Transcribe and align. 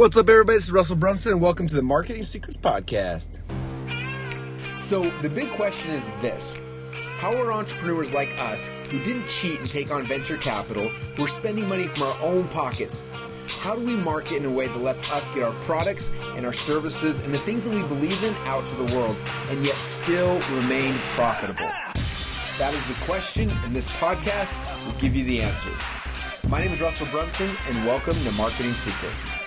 What's 0.00 0.16
up, 0.16 0.30
everybody? 0.30 0.56
This 0.56 0.64
is 0.64 0.72
Russell 0.72 0.96
Brunson, 0.96 1.32
and 1.32 1.42
welcome 1.42 1.66
to 1.66 1.74
the 1.74 1.82
Marketing 1.82 2.24
Secrets 2.24 2.56
Podcast. 2.56 3.38
So, 4.80 5.02
the 5.20 5.28
big 5.28 5.50
question 5.50 5.90
is 5.90 6.06
this 6.22 6.58
How 7.18 7.36
are 7.36 7.52
entrepreneurs 7.52 8.10
like 8.10 8.30
us, 8.38 8.70
who 8.88 9.02
didn't 9.02 9.26
cheat 9.26 9.60
and 9.60 9.70
take 9.70 9.90
on 9.90 10.06
venture 10.06 10.38
capital, 10.38 10.88
who 10.88 11.24
are 11.24 11.28
spending 11.28 11.68
money 11.68 11.86
from 11.86 12.04
our 12.04 12.18
own 12.22 12.48
pockets, 12.48 12.98
how 13.58 13.76
do 13.76 13.84
we 13.84 13.94
market 13.94 14.38
in 14.38 14.46
a 14.46 14.50
way 14.50 14.68
that 14.68 14.78
lets 14.78 15.06
us 15.10 15.28
get 15.28 15.42
our 15.42 15.52
products 15.64 16.10
and 16.34 16.46
our 16.46 16.54
services 16.54 17.18
and 17.18 17.34
the 17.34 17.38
things 17.40 17.68
that 17.68 17.74
we 17.74 17.82
believe 17.82 18.24
in 18.24 18.34
out 18.46 18.64
to 18.68 18.76
the 18.76 18.96
world 18.96 19.16
and 19.50 19.62
yet 19.66 19.76
still 19.76 20.40
remain 20.54 20.94
profitable? 21.12 21.70
That 22.56 22.72
is 22.72 22.88
the 22.88 22.94
question, 23.04 23.50
and 23.64 23.76
this 23.76 23.90
podcast 23.96 24.86
will 24.86 24.98
give 24.98 25.14
you 25.14 25.24
the 25.24 25.42
answers. 25.42 25.82
My 26.48 26.62
name 26.62 26.72
is 26.72 26.80
Russell 26.80 27.06
Brunson, 27.08 27.50
and 27.68 27.84
welcome 27.84 28.14
to 28.14 28.32
Marketing 28.32 28.72
Secrets. 28.72 29.39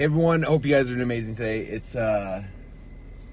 Hey 0.00 0.04
everyone, 0.04 0.44
hope 0.44 0.64
you 0.64 0.72
guys 0.72 0.88
are 0.88 0.94
doing 0.94 1.02
amazing 1.02 1.34
today. 1.34 1.60
It's 1.60 1.94
uh 1.94 2.42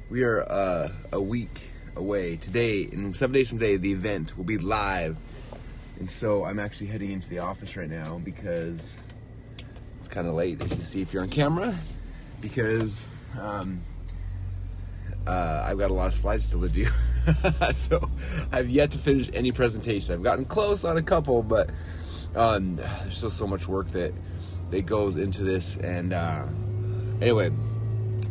we 0.10 0.24
are 0.24 0.42
uh 0.52 0.92
a 1.14 1.22
week 1.22 1.62
away. 1.96 2.36
Today, 2.36 2.82
in 2.82 3.14
seven 3.14 3.34
days 3.34 3.48
from 3.48 3.60
today, 3.60 3.78
the 3.78 3.94
event 3.94 4.36
will 4.36 4.44
be 4.44 4.58
live. 4.58 5.16
And 5.98 6.12
so 6.12 6.44
I'm 6.44 6.60
actually 6.60 6.88
heading 6.88 7.12
into 7.14 7.30
the 7.30 7.40
office 7.40 7.78
right 7.78 7.90
now 7.90 8.18
because 8.18 8.98
it's 10.00 10.10
kinda 10.10 10.30
late, 10.34 10.62
as 10.62 10.76
you 10.76 10.84
see 10.84 11.02
if 11.02 11.14
you're 11.14 11.24
on 11.24 11.30
camera. 11.30 11.74
Because 12.42 13.02
um 13.40 13.80
uh, 15.26 15.64
I've 15.66 15.78
got 15.78 15.90
a 15.90 15.94
lot 15.94 16.08
of 16.08 16.16
slides 16.16 16.48
still 16.48 16.60
to 16.60 16.68
do. 16.68 16.88
so 17.76 18.12
I've 18.52 18.70
yet 18.70 18.92
to 18.92 18.98
finish 18.98 19.30
any 19.34 19.54
presentation. 19.54 20.16
I've 20.16 20.24
gotten 20.24 20.44
close 20.44 20.84
on 20.84 20.98
a 20.98 21.02
couple, 21.02 21.44
but 21.44 21.70
um, 22.36 22.76
there's 22.76 23.18
still 23.18 23.30
so 23.30 23.48
much 23.48 23.70
work 23.70 23.90
that 23.92 24.14
that 24.72 24.86
goes 24.86 25.16
into 25.16 25.44
this. 25.44 25.78
And 25.78 26.14
uh, 26.14 26.46
anyway, 27.22 27.52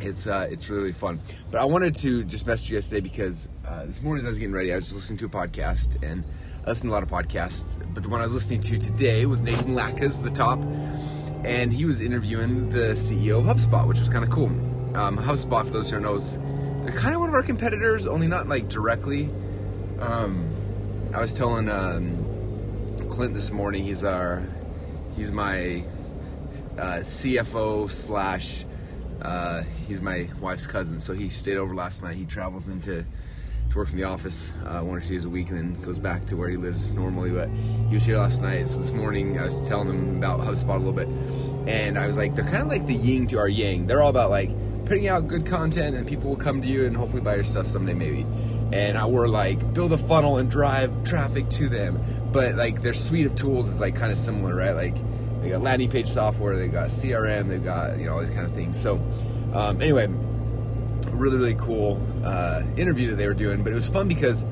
it's 0.01 0.27
uh, 0.27 0.49
it's 0.51 0.69
really 0.69 0.93
fun. 0.93 1.21
But 1.51 1.61
I 1.61 1.65
wanted 1.65 1.95
to 1.97 2.25
just 2.25 2.47
message 2.47 2.71
you 2.71 2.77
guys 2.77 2.89
today 2.89 3.01
because 3.01 3.49
uh, 3.67 3.87
this 3.87 4.03
morning 4.03 4.23
as 4.23 4.27
I 4.27 4.29
was 4.29 4.39
getting 4.39 4.55
ready, 4.55 4.73
I 4.73 4.77
was 4.77 4.93
listening 4.95 5.19
to 5.19 5.27
a 5.27 5.29
podcast 5.29 6.03
and 6.03 6.25
I 6.65 6.71
listen 6.71 6.89
to 6.89 6.93
a 6.93 6.95
lot 6.95 7.03
of 7.03 7.09
podcasts. 7.09 7.83
But 7.95 8.03
the 8.03 8.09
one 8.09 8.21
I 8.21 8.25
was 8.25 8.35
listening 8.35 8.61
to 8.63 8.79
today 8.79 9.27
was 9.27 9.43
Nathan 9.43 9.75
Latka, 9.75 10.23
the 10.23 10.31
top, 10.31 10.59
and 11.45 11.73
he 11.73 11.85
was 11.85 12.01
interviewing 12.01 12.71
the 12.71 12.95
CEO 12.95 13.39
of 13.39 13.45
HubSpot, 13.45 13.87
which 13.87 14.01
was 14.01 14.09
kind 14.09 14.25
of 14.25 14.31
cool. 14.31 14.49
Um, 14.97 15.19
HubSpot, 15.19 15.65
for 15.65 15.71
those 15.71 15.91
who 15.91 15.97
don't 15.97 16.03
know, 16.03 16.15
is 16.15 16.39
they're 16.85 16.97
kind 16.97 17.15
of 17.15 17.21
one 17.21 17.29
of 17.29 17.35
our 17.35 17.43
competitors, 17.43 18.07
only 18.07 18.27
not 18.27 18.49
like 18.49 18.69
directly. 18.69 19.29
Um, 20.01 20.53
I 21.15 21.21
was 21.21 21.33
telling 21.33 21.69
um, 21.69 22.97
Clint 23.09 23.35
this 23.35 23.51
morning. 23.51 23.85
He's 23.85 24.05
our 24.05 24.43
he's 25.17 25.33
my 25.33 25.85
uh, 26.79 27.01
CFO 27.01 27.91
slash 27.91 28.65
uh, 29.23 29.63
he's 29.89 30.01
my 30.01 30.29
wife's 30.41 30.67
cousin. 30.67 31.01
So 31.01 31.13
he 31.13 31.29
stayed 31.29 31.57
over 31.57 31.75
last 31.75 32.03
night. 32.03 32.17
He 32.17 32.25
travels 32.25 32.69
into 32.69 33.05
to 33.71 33.77
work 33.77 33.89
from 33.89 33.99
the 33.99 34.05
office 34.05 34.53
uh, 34.65 34.81
one 34.81 34.99
or 34.99 35.01
two 35.01 35.09
days 35.09 35.25
a 35.25 35.29
week, 35.29 35.51
and 35.51 35.59
then 35.59 35.83
goes 35.83 35.99
back 35.99 36.27
to 36.27 36.37
where 36.37 36.49
he 36.49 36.57
lives 36.57 36.89
normally. 36.91 37.31
But 37.31 37.49
he 37.89 37.95
was 37.95 38.05
here 38.05 38.19
last 38.19 38.43
night. 38.43 38.69
So 38.69 38.79
this 38.79 38.93
morning 38.93 39.39
I 39.39 39.45
was 39.45 39.67
telling 39.67 39.89
him 39.89 40.19
about 40.19 40.41
HubSpot 40.41 40.77
a 40.77 40.79
little 40.79 40.93
bit, 40.93 41.09
and 41.69 41.99
I 41.99 42.07
was 42.07 42.17
like, 42.17 42.35
they're 42.35 42.45
kind 42.45 42.63
of 42.63 42.69
like 42.69 42.87
the 42.87 42.95
yin 42.95 43.27
to 43.29 43.39
our 43.39 43.49
yang. 43.49 43.87
They're 43.87 44.03
all 44.03 44.11
about 44.11 44.31
like 44.31 44.51
putting 44.85 45.09
out 45.09 45.27
good 45.27 45.47
content, 45.47 45.97
and 45.97 46.07
people 46.07 46.31
will 46.31 46.37
come 46.37 46.63
to 46.63 46.69
you 46.69 46.87
and 46.87 46.97
hopefully 46.97 47.23
buy 47.23 47.37
your 47.37 47.45
stuff 47.45 47.67
someday, 47.67 47.95
maybe. 47.95 48.27
And 48.73 48.99
I, 48.99 49.07
we're 49.07 49.29
like 49.29 49.73
build 49.73 49.93
a 49.93 49.99
funnel 49.99 50.39
and 50.39 50.51
drive 50.51 51.05
traffic 51.05 51.49
to 51.51 51.69
them. 51.69 52.01
But 52.33 52.57
like 52.57 52.83
their 52.83 52.95
suite 52.95 53.27
of 53.27 53.35
tools 53.35 53.69
is 53.69 53.81
like 53.81 53.97
kind 53.97 54.13
of 54.13 54.19
similar, 54.19 54.55
right? 54.55 54.75
Like 54.75 54.97
they 55.47 55.53
got 55.53 55.63
landing 55.63 55.89
page 55.89 56.09
software, 56.09 56.57
they 56.57 56.67
got 56.69 56.91
CRM, 56.91 57.49
they've 57.49 57.63
got 57.63 57.99
you 57.99 58.07
know 58.07 58.15
all 58.15 58.21
these 58.21 58.31
kind 58.31 58.47
of 58.47 58.55
things. 58.55 58.81
So 58.81 58.97
um, 59.53 59.81
anyway, 59.81 60.07
really 61.11 61.37
really 61.37 61.55
cool 61.55 62.05
uh, 62.25 62.63
interview 62.77 63.11
that 63.11 63.17
they 63.17 63.27
were 63.27 63.35
doing, 63.35 63.63
but 63.63 63.73
it 63.73 63.77
was 63.77 63.89
fun 63.89 64.09
because 64.09 64.45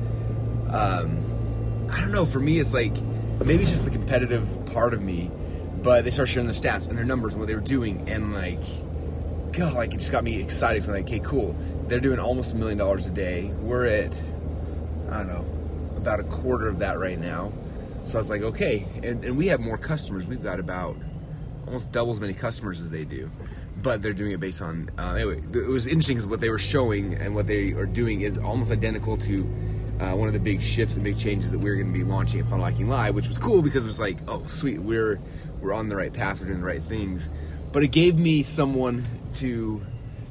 um, 0.71 1.19
I 1.91 2.01
don't 2.01 2.13
know. 2.13 2.25
For 2.25 2.39
me, 2.39 2.61
it's 2.61 2.73
like 2.73 2.95
maybe 3.45 3.63
it's 3.63 3.73
just 3.73 3.85
the 3.85 3.91
competitive 3.91 4.49
part 4.67 4.95
of 4.95 5.03
me, 5.03 5.31
but 5.83 6.05
they 6.05 6.11
start 6.11 6.29
sharing 6.29 6.47
their 6.47 6.55
stats 6.55 6.89
and 6.89 6.97
their 6.97 7.05
numbers 7.05 7.35
and 7.35 7.41
what 7.41 7.49
they 7.49 7.55
were 7.55 7.61
doing, 7.61 8.09
and 8.09 8.33
like 8.33 8.63
God, 9.53 9.73
like 9.73 9.95
it 9.95 9.99
just 9.99 10.13
got 10.13 10.23
me 10.23 10.41
excited. 10.41 10.81
Cause 10.81 10.89
I'm 10.89 10.95
like, 10.95 11.07
okay, 11.07 11.21
cool. 11.21 11.57
They're 11.89 12.01
doing 12.01 12.21
almost 12.21 12.53
a 12.53 12.57
million 12.57 12.79
dollars 12.79 13.07
a 13.07 13.11
day. 13.11 13.51
We're 13.61 13.87
at 13.87 14.17
I 15.11 15.19
don't 15.19 15.27
know 15.27 15.45
about 15.97 16.21
a 16.21 16.25
quarter 16.25 16.69
of 16.69 16.79
that 16.79 17.01
right 17.01 17.19
now. 17.19 17.53
So 18.05 18.19
I 18.19 18.21
was 18.21 18.31
like, 18.31 18.43
okay, 18.43 18.87
and, 19.03 19.25
and 19.25 19.37
we 19.37 19.47
have 19.47 19.61
more 19.61 19.79
customers. 19.79 20.27
We've 20.27 20.43
got 20.43 20.61
about 20.61 20.97
almost 21.67 21.91
double 21.91 22.13
as 22.13 22.21
many 22.21 22.35
customers 22.35 22.81
as 22.81 22.91
they 22.91 23.05
do, 23.05 23.31
but 23.83 24.03
they're 24.03 24.13
doing 24.13 24.33
it 24.33 24.41
based 24.41 24.61
on. 24.61 24.91
Uh, 24.99 25.15
anyway, 25.15 25.43
it 25.55 25.69
was 25.69 25.87
interesting 25.87 26.17
because 26.17 26.27
what 26.27 26.41
they 26.41 26.51
were 26.51 26.59
showing 26.59 27.15
and 27.15 27.35
what 27.35 27.47
they 27.47 27.73
are 27.73 27.87
doing 27.87 28.21
is 28.21 28.39
almost 28.39 28.71
identical 28.71 29.17
to 29.17 29.43
uh, 30.01 30.13
one 30.13 30.29
of 30.29 30.35
the 30.35 30.41
big 30.41 30.61
shifts 30.61 30.97
and 30.97 31.05
big 31.05 31.19
changes 31.19 31.51
that 31.51 31.59
we 31.59 31.71
are 31.71 31.77
going 31.77 31.87
to 31.87 31.99
be 31.99 32.05
launching 32.05 32.41
at 32.41 32.47
Funnel 32.47 32.67
Hacking 32.67 32.89
Live, 32.89 33.15
which 33.15 33.29
was 33.29 33.39
cool 33.39 33.63
because 33.63 33.85
it 33.85 33.89
was 33.89 33.99
like, 33.99 34.19
oh, 34.29 34.47
sweet, 34.49 34.79
we're 34.81 35.19
we're 35.61 35.73
on 35.73 35.89
the 35.89 35.97
right 35.97 36.13
path, 36.13 36.41
we're 36.41 36.47
doing 36.47 36.61
the 36.61 36.67
right 36.67 36.83
things. 36.83 37.31
But 37.73 37.83
it 37.83 37.89
gave 37.89 38.19
me 38.19 38.43
someone 38.43 39.05
to 39.35 39.85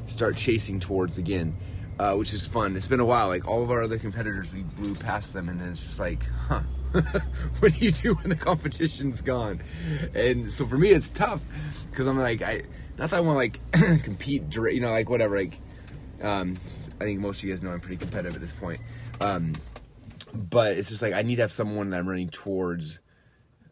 start 0.06 0.38
chasing 0.38 0.80
towards 0.80 1.18
again, 1.18 1.56
uh, 2.04 2.16
which 2.16 2.34
is 2.34 2.46
fun. 2.46 2.76
It's 2.76 2.88
been 2.88 3.00
a 3.00 3.06
while. 3.06 3.30
Like 3.30 3.48
all 3.48 3.64
of 3.64 3.72
our 3.72 3.82
other 3.82 3.98
competitors, 3.98 4.52
we 4.52 4.64
blew 4.64 4.94
past 4.94 5.32
them, 5.32 5.48
and 5.48 5.62
then 5.62 5.70
it's 5.70 5.86
just 5.86 6.00
like, 6.00 6.26
huh. 6.48 6.64
what 7.60 7.74
do 7.74 7.80
you 7.80 7.92
do 7.92 8.14
when 8.16 8.30
the 8.30 8.36
competition's 8.36 9.22
gone? 9.22 9.62
And 10.14 10.52
so 10.52 10.68
for 10.68 10.78
me, 10.78 10.90
it's 10.90 11.10
tough 11.10 11.42
because 11.90 12.08
I'm 12.08 12.20
like, 12.20 12.42
I 12.42 12.64
not 12.98 13.10
that 13.10 13.18
I 13.18 13.22
want 13.22 13.36
to 13.36 13.80
like 13.80 14.02
compete, 14.04 14.44
you 14.54 14.82
know, 14.82 14.90
like 14.90 15.10
whatever. 15.10 15.38
Like, 15.38 15.58
um, 16.22 16.58
I 17.00 17.06
think 17.06 17.22
most 17.22 17.40
of 17.40 17.46
you 17.46 17.54
guys 17.54 17.64
know 17.64 17.72
I'm 17.72 17.80
pretty 17.80 17.98
competitive 17.98 18.36
at 18.36 18.42
this 18.42 18.52
point. 18.52 18.82
Um, 19.22 19.54
but 20.34 20.74
it's 20.74 20.90
just 20.90 21.02
like 21.02 21.14
I 21.14 21.22
need 21.22 21.38
to 21.38 21.44
have 21.44 21.54
someone 21.54 21.90
that 21.92 22.00
I'm 22.00 22.08
running 22.08 22.30
towards, 22.30 23.00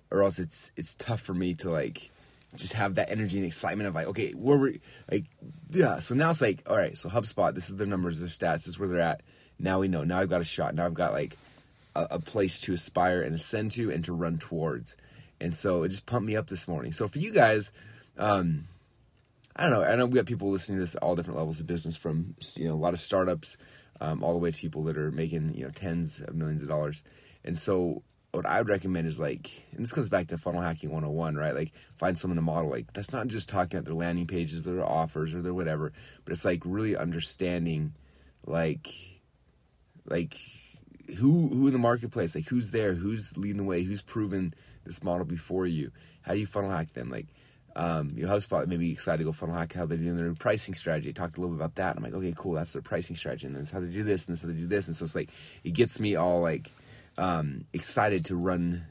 or 0.09 0.23
else 0.23 0.39
it's 0.39 0.71
it's 0.77 0.95
tough 0.95 1.19
for 1.19 1.33
me 1.33 1.53
to 1.55 1.69
like 1.69 2.09
just 2.55 2.73
have 2.73 2.95
that 2.95 3.09
energy 3.09 3.37
and 3.37 3.45
excitement 3.45 3.87
of 3.87 3.95
like, 3.95 4.07
okay, 4.07 4.31
where 4.31 4.57
we 4.57 4.81
like, 5.09 5.25
yeah. 5.69 5.99
So 5.99 6.15
now 6.15 6.31
it's 6.31 6.41
like, 6.41 6.63
all 6.67 6.77
right, 6.77 6.97
so 6.97 7.09
HubSpot, 7.09 7.53
this 7.53 7.69
is 7.69 7.77
their 7.77 7.87
numbers, 7.87 8.19
their 8.19 8.27
stats, 8.27 8.65
this 8.65 8.69
is 8.69 8.79
where 8.79 8.89
they're 8.89 8.99
at. 8.99 9.21
Now 9.57 9.79
we 9.79 9.87
know. 9.87 10.03
Now 10.03 10.19
I've 10.19 10.29
got 10.29 10.41
a 10.41 10.45
shot. 10.45 10.75
Now 10.75 10.85
I've 10.85 10.93
got 10.93 11.13
like 11.13 11.37
a, 11.95 12.07
a 12.11 12.19
place 12.19 12.61
to 12.61 12.73
aspire 12.73 13.21
and 13.21 13.35
ascend 13.35 13.71
to 13.71 13.91
and 13.91 14.03
to 14.05 14.13
run 14.13 14.37
towards. 14.37 14.95
And 15.39 15.55
so 15.55 15.83
it 15.83 15.89
just 15.89 16.05
pumped 16.05 16.27
me 16.27 16.35
up 16.35 16.47
this 16.47 16.67
morning. 16.67 16.91
So 16.91 17.07
for 17.07 17.19
you 17.19 17.31
guys, 17.31 17.71
um, 18.17 18.67
I 19.55 19.63
don't 19.63 19.71
know. 19.71 19.83
I 19.83 19.95
know 19.95 20.05
we 20.05 20.15
got 20.15 20.25
people 20.25 20.49
listening 20.49 20.77
to 20.77 20.83
this 20.83 20.95
at 20.95 21.03
all 21.03 21.15
different 21.15 21.37
levels 21.37 21.59
of 21.59 21.67
business, 21.67 21.97
from 21.97 22.35
you 22.55 22.67
know 22.67 22.73
a 22.73 22.75
lot 22.75 22.93
of 22.93 22.99
startups, 22.99 23.57
um, 23.99 24.23
all 24.23 24.33
the 24.33 24.39
way 24.39 24.51
to 24.51 24.57
people 24.57 24.83
that 24.83 24.97
are 24.97 25.11
making 25.11 25.53
you 25.55 25.65
know 25.65 25.71
tens 25.71 26.21
of 26.21 26.35
millions 26.35 26.61
of 26.61 26.69
dollars. 26.69 27.03
And 27.43 27.57
so 27.57 28.03
what 28.31 28.45
I 28.45 28.59
would 28.59 28.69
recommend 28.69 29.07
is 29.07 29.19
like, 29.19 29.51
and 29.71 29.83
this 29.83 29.91
comes 29.91 30.07
back 30.07 30.27
to 30.27 30.37
funnel 30.37 30.61
hacking 30.61 30.89
101, 30.89 31.35
right? 31.35 31.53
Like, 31.53 31.73
find 31.97 32.17
someone 32.17 32.37
to 32.37 32.41
model. 32.41 32.69
Like, 32.69 32.93
that's 32.93 33.11
not 33.11 33.27
just 33.27 33.49
talking 33.49 33.77
about 33.77 33.85
their 33.85 33.93
landing 33.93 34.27
pages, 34.27 34.63
their 34.63 34.85
offers, 34.85 35.35
or 35.35 35.41
their 35.41 35.53
whatever, 35.53 35.91
but 36.23 36.31
it's 36.31 36.45
like 36.45 36.61
really 36.65 36.95
understanding, 36.95 37.93
like, 38.45 38.93
like 40.05 40.37
who 41.17 41.49
who 41.49 41.67
in 41.67 41.73
the 41.73 41.79
marketplace, 41.79 42.35
like 42.35 42.47
who's 42.47 42.71
there, 42.71 42.93
who's 42.93 43.37
leading 43.37 43.57
the 43.57 43.63
way, 43.63 43.83
who's 43.83 44.01
proven 44.01 44.53
this 44.85 45.03
model 45.03 45.25
before 45.25 45.67
you. 45.67 45.91
How 46.21 46.33
do 46.33 46.39
you 46.39 46.47
funnel 46.47 46.69
hack 46.69 46.93
them? 46.93 47.09
Like, 47.09 47.27
um, 47.75 48.13
you 48.15 48.25
know, 48.25 48.33
HubSpot 48.33 48.67
maybe 48.67 48.91
excited 48.91 49.19
to 49.19 49.23
go 49.23 49.31
funnel 49.31 49.55
hack 49.55 49.73
how 49.73 49.85
they're 49.85 49.97
doing 49.97 50.15
their 50.15 50.33
pricing 50.35 50.75
strategy. 50.75 51.09
I 51.09 51.11
talked 51.11 51.37
a 51.37 51.41
little 51.41 51.55
bit 51.55 51.61
about 51.61 51.75
that. 51.75 51.97
I'm 51.97 52.03
like, 52.03 52.13
okay, 52.13 52.33
cool, 52.35 52.53
that's 52.53 52.73
their 52.73 52.81
pricing 52.81 53.15
strategy, 53.15 53.47
and 53.47 53.55
that's 53.55 53.71
how 53.71 53.79
they 53.79 53.87
do 53.87 54.03
this, 54.03 54.25
and 54.25 54.35
that's 54.35 54.41
how 54.41 54.47
they 54.47 54.53
do 54.53 54.67
this, 54.67 54.87
and 54.87 54.95
so 54.95 55.05
it's 55.05 55.15
like 55.15 55.29
it 55.63 55.73
gets 55.73 55.99
me 55.99 56.15
all 56.15 56.41
like 56.41 56.71
um, 57.17 57.65
excited 57.73 58.25
to 58.25 58.35
run 58.35 58.85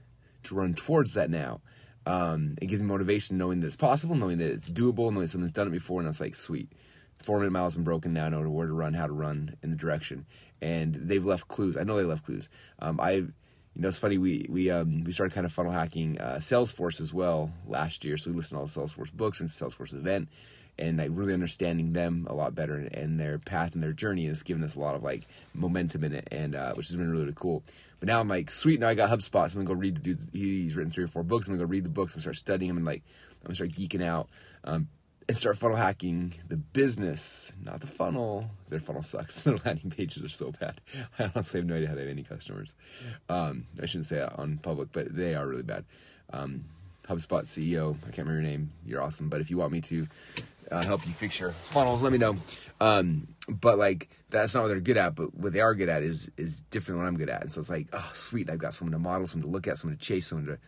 to 0.44 0.54
run 0.54 0.74
towards 0.74 1.14
that 1.14 1.30
now. 1.30 1.60
Um, 2.06 2.56
it 2.60 2.66
gives 2.66 2.80
me 2.80 2.88
motivation 2.88 3.36
knowing 3.36 3.60
that 3.60 3.66
it's 3.66 3.76
possible, 3.76 4.14
knowing 4.14 4.38
that 4.38 4.50
it's 4.50 4.68
doable, 4.68 5.12
knowing 5.12 5.26
someone's 5.26 5.52
done 5.52 5.68
it 5.68 5.72
before, 5.72 6.00
and 6.00 6.08
it's 6.08 6.20
like 6.20 6.34
sweet. 6.34 6.72
Four 7.22 7.38
minute 7.38 7.50
miles 7.52 7.74
been 7.74 7.84
broken 7.84 8.14
now. 8.14 8.26
I 8.26 8.28
know 8.30 8.48
where 8.48 8.66
to 8.66 8.72
run, 8.72 8.94
how 8.94 9.06
to 9.06 9.12
run 9.12 9.56
in 9.62 9.70
the 9.70 9.76
direction, 9.76 10.24
and 10.62 10.94
they've 10.94 11.24
left 11.24 11.48
clues. 11.48 11.76
I 11.76 11.82
know 11.82 11.96
they 11.96 12.04
left 12.04 12.24
clues. 12.24 12.48
Um, 12.78 12.98
I, 12.98 13.10
you 13.10 13.32
know, 13.76 13.88
it's 13.88 13.98
funny. 13.98 14.16
We 14.16 14.46
we 14.48 14.70
um, 14.70 15.04
we 15.04 15.12
started 15.12 15.34
kind 15.34 15.44
of 15.44 15.52
funnel 15.52 15.72
hacking 15.72 16.18
uh, 16.18 16.38
Salesforce 16.40 17.00
as 17.00 17.12
well 17.12 17.52
last 17.66 18.04
year. 18.04 18.16
So 18.16 18.30
we 18.30 18.36
listened 18.36 18.56
to 18.56 18.60
all 18.60 18.86
the 18.86 18.92
Salesforce 18.92 19.12
books 19.12 19.40
and 19.40 19.50
Salesforce 19.50 19.92
event, 19.92 20.30
and 20.80 20.98
like 20.98 21.10
really 21.12 21.32
understanding 21.34 21.92
them 21.92 22.26
a 22.28 22.34
lot 22.34 22.54
better 22.54 22.74
and, 22.74 22.92
and, 22.94 23.20
their 23.20 23.38
path 23.38 23.74
and 23.74 23.82
their 23.82 23.92
journey. 23.92 24.24
And 24.24 24.32
it's 24.32 24.42
given 24.42 24.64
us 24.64 24.74
a 24.74 24.80
lot 24.80 24.94
of 24.94 25.02
like 25.02 25.26
momentum 25.54 26.04
in 26.04 26.14
it, 26.14 26.28
and 26.32 26.54
uh, 26.54 26.72
which 26.74 26.88
has 26.88 26.96
been 26.96 27.10
really, 27.10 27.24
really 27.24 27.36
cool. 27.36 27.62
But 28.00 28.08
now 28.08 28.18
I'm 28.18 28.28
like, 28.28 28.50
sweet. 28.50 28.80
Now 28.80 28.88
I 28.88 28.94
got 28.94 29.10
HubSpot. 29.10 29.50
So 29.50 29.58
I'm 29.58 29.64
gonna 29.64 29.66
go 29.66 29.74
read 29.74 29.96
the 29.96 30.00
dude. 30.00 30.18
He's 30.32 30.74
written 30.74 30.90
three 30.90 31.04
or 31.04 31.08
four 31.08 31.22
books. 31.22 31.46
I'm 31.46 31.54
gonna 31.54 31.66
go 31.66 31.70
read 31.70 31.84
the 31.84 31.90
books 31.90 32.14
and 32.14 32.22
start 32.22 32.36
studying 32.36 32.68
them 32.68 32.78
and 32.78 32.86
like 32.86 33.02
I'm 33.42 33.48
gonna 33.48 33.54
start 33.54 33.72
geeking 33.72 34.02
out. 34.02 34.28
Um, 34.64 34.88
and 35.28 35.38
start 35.38 35.58
funnel 35.58 35.76
hacking 35.76 36.34
the 36.48 36.56
business, 36.56 37.52
not 37.62 37.80
the 37.80 37.86
funnel. 37.86 38.50
Their 38.68 38.80
funnel 38.80 39.04
sucks. 39.04 39.38
Their 39.40 39.58
landing 39.64 39.90
pages 39.90 40.24
are 40.24 40.28
so 40.28 40.50
bad. 40.50 40.80
I 41.20 41.30
honestly 41.32 41.60
have 41.60 41.68
no 41.68 41.76
idea 41.76 41.88
how 41.88 41.94
they 41.94 42.00
have 42.00 42.10
any 42.10 42.24
customers. 42.24 42.74
Um, 43.28 43.66
I 43.80 43.86
shouldn't 43.86 44.06
say 44.06 44.16
that 44.16 44.36
on 44.38 44.58
public, 44.58 44.88
but 44.90 45.14
they 45.14 45.36
are 45.36 45.46
really 45.46 45.62
bad. 45.62 45.84
um, 46.32 46.64
HubSpot 47.10 47.42
CEO. 47.44 47.96
I 48.06 48.10
can't 48.12 48.26
remember 48.26 48.34
your 48.34 48.42
name. 48.42 48.70
You're 48.86 49.02
awesome. 49.02 49.28
But 49.28 49.40
if 49.40 49.50
you 49.50 49.56
want 49.56 49.72
me 49.72 49.80
to 49.82 50.06
uh, 50.70 50.84
help 50.84 51.06
you 51.06 51.12
fix 51.12 51.40
your 51.40 51.52
funnels, 51.52 52.02
let 52.02 52.12
me 52.12 52.18
know. 52.18 52.36
Um, 52.80 53.28
but 53.48 53.78
like 53.78 54.08
that's 54.30 54.54
not 54.54 54.62
what 54.62 54.68
they're 54.68 54.80
good 54.80 54.96
at. 54.96 55.14
But 55.14 55.34
what 55.34 55.52
they 55.52 55.60
are 55.60 55.74
good 55.74 55.88
at 55.88 56.02
is 56.02 56.30
is 56.36 56.62
different 56.70 56.96
than 56.96 57.04
what 57.04 57.08
I'm 57.08 57.16
good 57.16 57.28
at. 57.28 57.42
And 57.42 57.52
so 57.52 57.60
it's 57.60 57.70
like, 57.70 57.88
oh, 57.92 58.10
sweet. 58.14 58.48
I've 58.48 58.58
got 58.58 58.74
someone 58.74 58.92
to 58.92 58.98
model, 58.98 59.26
someone 59.26 59.48
to 59.48 59.52
look 59.52 59.68
at, 59.68 59.78
someone 59.78 59.98
to 59.98 60.04
chase, 60.04 60.28
someone 60.28 60.46
to 60.46 60.58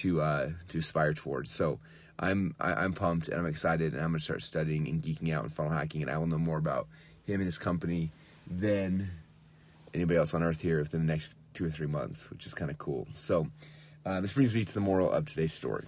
to 0.00 0.20
uh, 0.20 0.50
to 0.68 0.78
aspire 0.78 1.14
towards. 1.14 1.50
So 1.50 1.80
I'm 2.18 2.54
I, 2.60 2.72
am 2.72 2.78
i 2.78 2.84
am 2.84 2.92
pumped 2.92 3.28
and 3.28 3.38
I'm 3.38 3.46
excited, 3.46 3.92
and 3.92 4.02
I'm 4.02 4.10
gonna 4.10 4.20
start 4.20 4.42
studying 4.42 4.88
and 4.88 5.02
geeking 5.02 5.32
out 5.32 5.42
and 5.42 5.52
funnel 5.52 5.72
hacking, 5.72 6.02
and 6.02 6.10
I 6.10 6.18
will 6.18 6.26
know 6.26 6.38
more 6.38 6.58
about 6.58 6.88
him 7.24 7.36
and 7.36 7.46
his 7.46 7.58
company 7.58 8.10
than 8.46 9.10
anybody 9.94 10.18
else 10.18 10.34
on 10.34 10.42
earth 10.42 10.60
here 10.60 10.78
within 10.78 11.06
the 11.06 11.12
next 11.12 11.34
two 11.54 11.64
or 11.64 11.70
three 11.70 11.86
months, 11.86 12.30
which 12.30 12.46
is 12.46 12.54
kind 12.54 12.70
of 12.70 12.78
cool. 12.78 13.06
So 13.14 13.48
uh, 14.06 14.20
this 14.20 14.32
brings 14.32 14.54
me 14.54 14.64
to 14.64 14.74
the 14.74 14.80
moral 14.80 15.10
of 15.10 15.26
today's 15.26 15.52
story. 15.52 15.84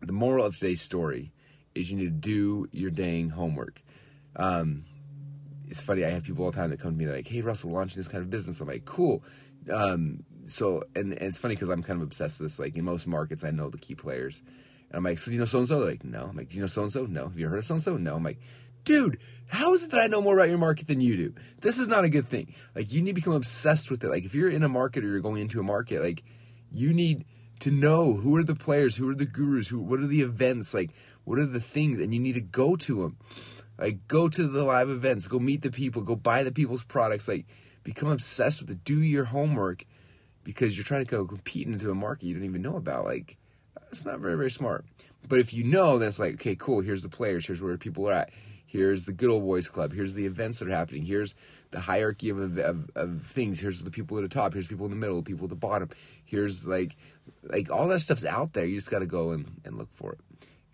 The 0.00 0.12
moral 0.12 0.44
of 0.44 0.56
today's 0.56 0.80
story 0.80 1.32
is 1.74 1.90
you 1.90 1.96
need 1.96 2.04
to 2.04 2.10
do 2.10 2.68
your 2.72 2.90
dang 2.90 3.30
homework. 3.30 3.82
Um, 4.36 4.84
it's 5.68 5.82
funny. 5.82 6.04
I 6.04 6.10
have 6.10 6.24
people 6.24 6.44
all 6.44 6.50
the 6.50 6.56
time 6.56 6.70
that 6.70 6.80
come 6.80 6.92
to 6.92 6.96
me 6.96 7.10
like, 7.10 7.26
"Hey, 7.26 7.40
Russell, 7.40 7.70
we're 7.70 7.78
launching 7.78 7.98
this 7.98 8.08
kind 8.08 8.22
of 8.22 8.30
business." 8.30 8.60
I'm 8.60 8.68
like, 8.68 8.84
"Cool." 8.84 9.22
Um, 9.70 10.24
so, 10.46 10.82
and, 10.94 11.12
and 11.12 11.22
it's 11.22 11.38
funny 11.38 11.54
because 11.54 11.68
I'm 11.68 11.82
kind 11.82 12.00
of 12.00 12.02
obsessed 12.02 12.40
with 12.40 12.50
this. 12.50 12.58
Like 12.58 12.76
in 12.76 12.84
most 12.84 13.06
markets, 13.06 13.44
I 13.44 13.50
know 13.50 13.70
the 13.70 13.78
key 13.78 13.94
players, 13.94 14.42
and 14.90 14.96
I'm 14.96 15.04
like, 15.04 15.18
"So 15.18 15.30
do 15.30 15.32
you 15.32 15.38
know 15.38 15.46
so 15.46 15.58
and 15.58 15.68
so?" 15.68 15.80
They're 15.80 15.90
like, 15.90 16.04
"No." 16.04 16.24
I'm 16.24 16.36
like, 16.36 16.50
"Do 16.50 16.56
you 16.56 16.60
know 16.60 16.66
so 16.66 16.82
and 16.82 16.92
so?" 16.92 17.06
No. 17.06 17.24
Have 17.24 17.38
you 17.38 17.48
heard 17.48 17.58
of 17.58 17.64
so 17.64 17.74
and 17.74 17.82
so? 17.82 17.96
No. 17.96 18.16
I'm 18.16 18.24
like, 18.24 18.38
dude, 18.84 19.18
how 19.46 19.74
is 19.74 19.82
it 19.82 19.90
that 19.90 20.00
I 20.00 20.06
know 20.06 20.20
more 20.20 20.36
about 20.36 20.48
your 20.48 20.58
market 20.58 20.88
than 20.88 21.00
you 21.00 21.16
do? 21.16 21.34
This 21.60 21.78
is 21.78 21.88
not 21.88 22.04
a 22.04 22.08
good 22.08 22.28
thing. 22.28 22.54
Like, 22.74 22.92
you 22.92 23.00
need 23.02 23.12
to 23.12 23.14
become 23.14 23.34
obsessed 23.34 23.90
with 23.90 24.02
it. 24.04 24.08
Like, 24.08 24.24
if 24.24 24.34
you're 24.34 24.50
in 24.50 24.62
a 24.62 24.68
market 24.68 25.04
or 25.04 25.08
you're 25.08 25.20
going 25.20 25.42
into 25.42 25.60
a 25.60 25.64
market, 25.64 26.02
like, 26.02 26.22
you 26.72 26.92
need 26.92 27.24
to 27.60 27.70
know 27.70 28.14
who 28.14 28.36
are 28.36 28.42
the 28.42 28.54
players, 28.54 28.96
who 28.96 29.08
are 29.08 29.14
the 29.14 29.26
gurus, 29.26 29.68
who, 29.68 29.78
what 29.78 30.00
are 30.00 30.06
the 30.06 30.22
events, 30.22 30.74
like, 30.74 30.90
what 31.24 31.38
are 31.38 31.46
the 31.46 31.60
things, 31.60 32.00
and 32.00 32.12
you 32.12 32.20
need 32.20 32.34
to 32.34 32.40
go 32.40 32.76
to 32.76 33.02
them. 33.02 33.16
Like, 33.78 34.06
go 34.06 34.28
to 34.28 34.46
the 34.46 34.62
live 34.62 34.90
events, 34.90 35.26
go 35.26 35.38
meet 35.38 35.62
the 35.62 35.70
people, 35.70 36.02
go 36.02 36.16
buy 36.16 36.42
the 36.42 36.52
people's 36.52 36.84
products, 36.84 37.26
like, 37.26 37.46
become 37.82 38.10
obsessed 38.10 38.60
with 38.60 38.70
it. 38.70 38.84
Do 38.84 39.00
your 39.00 39.24
homework 39.24 39.84
because 40.44 40.76
you're 40.76 40.84
trying 40.84 41.04
to 41.04 41.10
go 41.10 41.24
compete 41.24 41.66
into 41.66 41.90
a 41.90 41.94
market 41.94 42.26
you 42.26 42.34
don't 42.34 42.44
even 42.44 42.62
know 42.62 42.76
about. 42.76 43.04
Like, 43.04 43.36
that's 43.74 44.04
not 44.04 44.20
very, 44.20 44.36
very 44.36 44.50
smart. 44.50 44.84
But 45.26 45.38
if 45.38 45.54
you 45.54 45.64
know, 45.64 45.98
that's 45.98 46.18
like, 46.18 46.34
okay, 46.34 46.56
cool, 46.56 46.80
here's 46.80 47.02
the 47.02 47.08
players, 47.08 47.46
here's 47.46 47.62
where 47.62 47.76
people 47.78 48.08
are 48.08 48.12
at 48.12 48.30
Here's 48.72 49.04
the 49.04 49.12
Good 49.12 49.28
Old 49.28 49.44
Boys 49.44 49.68
Club. 49.68 49.92
Here's 49.92 50.14
the 50.14 50.24
events 50.24 50.58
that 50.58 50.68
are 50.68 50.70
happening. 50.70 51.02
Here's 51.02 51.34
the 51.72 51.80
hierarchy 51.80 52.30
of, 52.30 52.56
of, 52.56 52.90
of 52.94 53.22
things. 53.26 53.60
Here's 53.60 53.82
the 53.82 53.90
people 53.90 54.16
at 54.16 54.22
the 54.22 54.30
top. 54.30 54.54
Here's 54.54 54.66
people 54.66 54.86
in 54.86 54.90
the 54.90 54.96
middle. 54.96 55.22
People 55.22 55.44
at 55.44 55.50
the 55.50 55.56
bottom. 55.56 55.90
Here's 56.24 56.66
like 56.66 56.96
like 57.42 57.70
all 57.70 57.86
that 57.88 58.00
stuff's 58.00 58.24
out 58.24 58.54
there. 58.54 58.64
You 58.64 58.76
just 58.76 58.90
got 58.90 59.00
to 59.00 59.06
go 59.06 59.32
and, 59.32 59.60
and 59.66 59.76
look 59.76 59.90
for 59.92 60.12
it, 60.12 60.20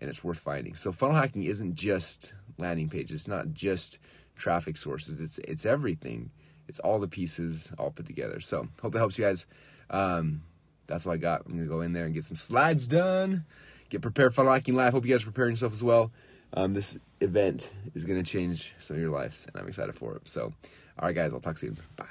and 0.01 0.09
it's 0.09 0.23
worth 0.23 0.39
finding. 0.39 0.75
So 0.75 0.91
funnel 0.91 1.15
hacking 1.15 1.43
isn't 1.43 1.75
just 1.75 2.33
landing 2.57 2.89
pages. 2.89 3.21
It's 3.21 3.27
not 3.27 3.53
just 3.53 3.99
traffic 4.35 4.77
sources. 4.77 5.19
It's 5.21 5.37
it's 5.39 5.65
everything. 5.65 6.31
It's 6.67 6.79
all 6.79 6.99
the 6.99 7.07
pieces 7.07 7.69
all 7.77 7.91
put 7.91 8.05
together. 8.05 8.39
So 8.39 8.67
hope 8.81 8.95
it 8.95 8.99
helps 8.99 9.17
you 9.17 9.25
guys. 9.25 9.45
Um, 9.89 10.41
that's 10.87 11.05
all 11.05 11.13
I 11.13 11.17
got. 11.17 11.45
I'm 11.45 11.53
gonna 11.53 11.65
go 11.65 11.81
in 11.81 11.93
there 11.93 12.05
and 12.05 12.13
get 12.13 12.23
some 12.23 12.37
slides 12.37 12.87
done. 12.87 13.45
Get 13.89 14.01
prepared 14.01 14.33
for 14.33 14.41
funnel 14.41 14.53
hacking 14.53 14.75
live. 14.75 14.93
Hope 14.93 15.05
you 15.05 15.11
guys 15.11 15.23
are 15.23 15.27
preparing 15.27 15.53
yourself 15.53 15.73
as 15.73 15.83
well 15.83 16.11
um, 16.53 16.73
this 16.73 16.97
event 17.21 17.69
is 17.93 18.05
to 18.05 18.23
change 18.23 18.75
some 18.79 18.95
of 18.95 19.01
your 19.01 19.11
lives, 19.11 19.45
and 19.47 19.61
I'm 19.61 19.67
excited 19.67 19.95
for 19.95 20.15
it. 20.15 20.27
So, 20.27 20.43
all 20.43 21.07
right, 21.07 21.15
guys, 21.15 21.31
I'll 21.33 21.39
talk 21.39 21.57
soon. 21.57 21.77
Bye. 21.95 22.05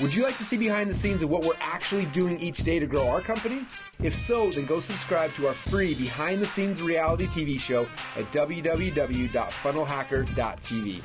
Would 0.00 0.14
you 0.14 0.22
like 0.22 0.38
to 0.38 0.44
see 0.44 0.56
behind 0.56 0.88
the 0.88 0.94
scenes 0.94 1.22
of 1.22 1.28
what 1.28 1.44
we're 1.44 1.52
actually 1.60 2.06
doing 2.06 2.40
each 2.40 2.64
day 2.64 2.78
to 2.78 2.86
grow 2.86 3.06
our 3.08 3.20
company? 3.20 3.66
If 4.02 4.14
so, 4.14 4.50
then 4.50 4.64
go 4.64 4.80
subscribe 4.80 5.34
to 5.34 5.48
our 5.48 5.54
free 5.54 5.94
behind 5.94 6.40
the 6.40 6.46
scenes 6.46 6.80
reality 6.82 7.26
TV 7.26 7.60
show 7.60 7.82
at 8.16 8.24
www.funnelhacker.tv. 8.32 11.02